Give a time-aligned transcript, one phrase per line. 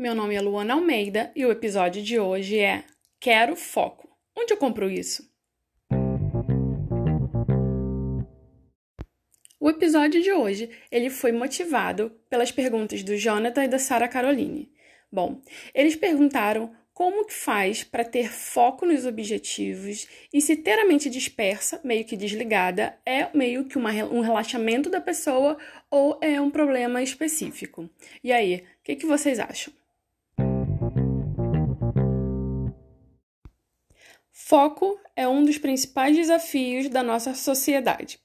[0.00, 2.84] Meu nome é Luana Almeida e o episódio de hoje é
[3.20, 4.08] Quero Foco.
[4.34, 5.30] Onde eu compro isso?
[9.60, 14.72] O episódio de hoje ele foi motivado pelas perguntas do Jonathan e da Sara Caroline.
[15.12, 15.42] Bom,
[15.74, 21.10] eles perguntaram como que faz para ter foco nos objetivos e se ter a mente
[21.10, 25.58] dispersa, meio que desligada, é meio que uma, um relaxamento da pessoa
[25.90, 27.86] ou é um problema específico.
[28.24, 29.78] E aí, o que, que vocês acham?
[34.42, 38.18] Foco é um dos principais desafios da nossa sociedade.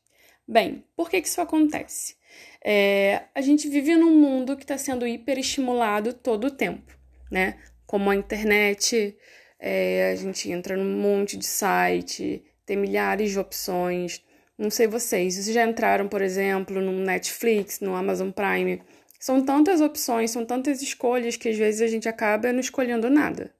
[0.48, 2.16] Bem, por que, que isso acontece?
[2.64, 6.98] É, a gente vive num mundo que está sendo hiperestimulado todo o tempo,
[7.30, 7.60] né?
[7.86, 9.16] Como a internet,
[9.60, 14.24] é, a gente entra num monte de site, tem milhares de opções.
[14.58, 18.82] Não sei vocês, vocês já entraram, por exemplo, no Netflix, no Amazon Prime?
[19.20, 23.55] São tantas opções, são tantas escolhas que às vezes a gente acaba não escolhendo nada.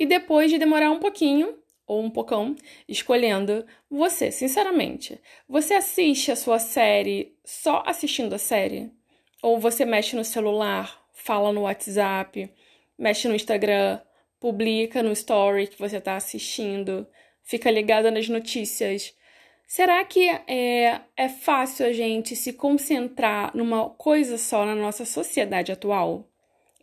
[0.00, 2.56] E depois de demorar um pouquinho, ou um pocão,
[2.88, 8.90] escolhendo, você, sinceramente, você assiste a sua série só assistindo a série?
[9.42, 12.50] Ou você mexe no celular, fala no WhatsApp,
[12.98, 14.00] mexe no Instagram,
[14.40, 17.06] publica no story que você está assistindo,
[17.42, 19.14] fica ligada nas notícias?
[19.66, 25.70] Será que é, é fácil a gente se concentrar numa coisa só na nossa sociedade
[25.70, 26.26] atual?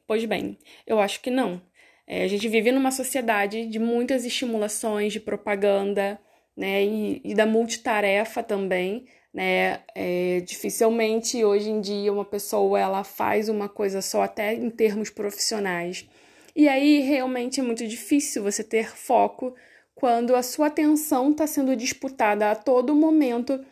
[0.06, 1.60] Pois bem, eu acho que não.
[2.08, 6.20] É, a gente vive numa sociedade de muitas estimulações, de propaganda,
[6.56, 13.04] né, e, e da multitarefa também, né, é, dificilmente hoje em dia uma pessoa ela
[13.04, 16.08] faz uma coisa só, até em termos profissionais.
[16.56, 19.54] E aí realmente é muito difícil você ter foco
[19.94, 23.64] quando a sua atenção está sendo disputada a todo momento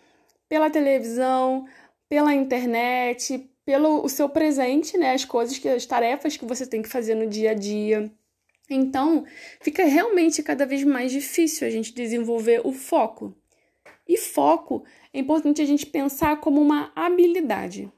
[0.50, 1.66] pela televisão,
[2.10, 6.82] pela internet, pelo o seu presente, né, as coisas que as tarefas que você tem
[6.82, 8.12] que fazer no dia a dia.
[8.70, 9.26] Então,
[9.62, 13.36] fica realmente cada vez mais difícil a gente desenvolver o foco.
[14.08, 17.92] E foco é importante a gente pensar como uma habilidade.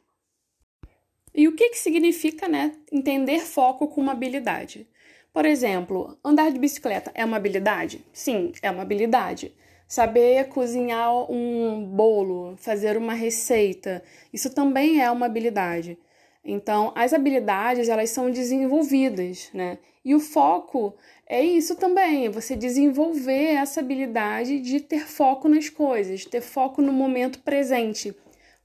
[1.33, 4.87] E o que, que significa né, entender foco como habilidade?
[5.31, 8.03] Por exemplo, andar de bicicleta é uma habilidade?
[8.11, 9.53] Sim, é uma habilidade.
[9.87, 14.03] Saber cozinhar um bolo, fazer uma receita,
[14.33, 15.97] isso também é uma habilidade.
[16.43, 19.77] Então, as habilidades, elas são desenvolvidas, né?
[20.07, 20.95] E o foco
[21.27, 26.81] é isso também, é você desenvolver essa habilidade de ter foco nas coisas, ter foco
[26.81, 28.15] no momento presente.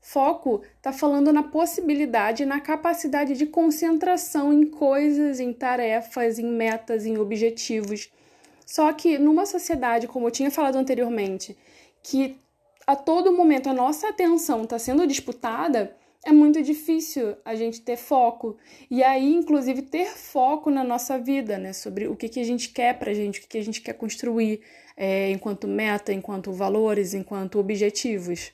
[0.00, 7.06] Foco está falando na possibilidade, na capacidade de concentração em coisas, em tarefas, em metas,
[7.06, 8.08] em objetivos.
[8.64, 11.58] Só que numa sociedade, como eu tinha falado anteriormente,
[12.04, 12.38] que
[12.86, 15.92] a todo momento a nossa atenção está sendo disputada,
[16.25, 18.56] é muito difícil a gente ter foco.
[18.91, 21.72] E aí, inclusive, ter foco na nossa vida, né?
[21.72, 23.94] Sobre o que, que a gente quer pra gente, o que, que a gente quer
[23.94, 24.61] construir
[24.97, 28.53] é, enquanto meta, enquanto valores, enquanto objetivos.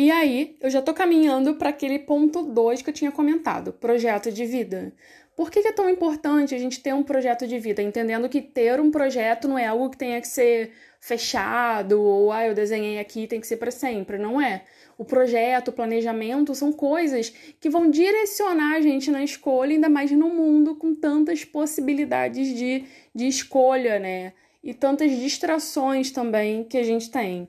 [0.00, 4.30] E aí, eu já tô caminhando para aquele ponto 2 que eu tinha comentado, projeto
[4.30, 4.92] de vida.
[5.34, 7.82] Por que, é tão importante a gente ter um projeto de vida?
[7.82, 10.70] Entendendo que ter um projeto não é algo que tenha que ser
[11.00, 14.18] fechado, ou ah, eu desenhei aqui tem que ser para sempre.
[14.18, 14.62] Não é
[14.96, 20.12] o projeto, o planejamento, são coisas que vão direcionar a gente na escolha, ainda mais
[20.12, 24.32] no mundo com tantas possibilidades de, de escolha, né?
[24.62, 27.48] E tantas distrações também que a gente tem.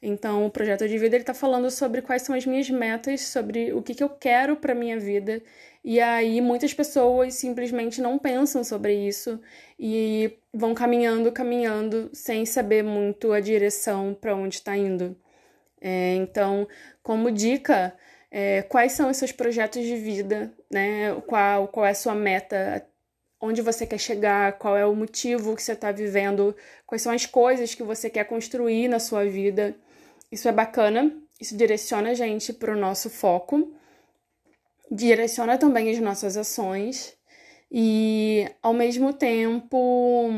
[0.00, 3.72] Então, o projeto de vida ele está falando sobre quais são as minhas metas, sobre
[3.72, 5.42] o que, que eu quero para minha vida.
[5.84, 9.40] E aí, muitas pessoas simplesmente não pensam sobre isso
[9.78, 15.16] e vão caminhando, caminhando, sem saber muito a direção para onde está indo.
[15.80, 16.68] É, então,
[17.02, 17.94] como dica,
[18.30, 21.14] é, quais são os seus projetos de vida, né?
[21.26, 22.86] Qual, qual é a sua meta,
[23.40, 26.56] onde você quer chegar, qual é o motivo que você está vivendo,
[26.86, 29.76] quais são as coisas que você quer construir na sua vida.
[30.30, 33.72] Isso é bacana, isso direciona a gente para o nosso foco,
[34.90, 37.16] direciona também as nossas ações
[37.70, 40.30] e, ao mesmo tempo,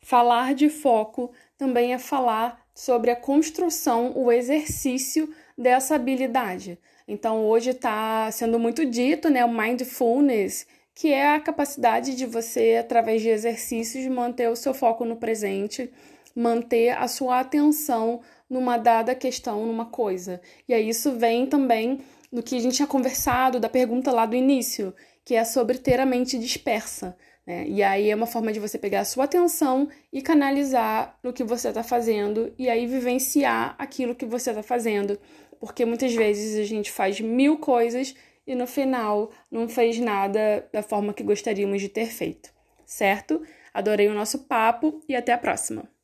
[0.00, 6.78] falar de foco também é falar sobre a construção, o exercício dessa habilidade.
[7.06, 12.76] Então, hoje está sendo muito dito, né, o mindfulness, que é a capacidade de você,
[12.80, 15.92] através de exercícios, manter o seu foco no presente,
[16.34, 18.20] manter a sua atenção
[18.50, 20.40] numa dada questão, numa coisa.
[20.68, 22.00] E aí isso vem também
[22.32, 24.92] no que a gente tinha conversado da pergunta lá do início,
[25.24, 27.16] que é sobre ter a mente dispersa.
[27.46, 27.66] Né?
[27.68, 31.44] E aí é uma forma de você pegar a sua atenção e canalizar no que
[31.44, 35.18] você está fazendo e aí vivenciar aquilo que você está fazendo.
[35.60, 38.14] Porque muitas vezes a gente faz mil coisas
[38.46, 42.50] e no final não fez nada da forma que gostaríamos de ter feito,
[42.84, 43.42] certo?
[43.72, 45.99] Adorei o nosso papo e até a próxima!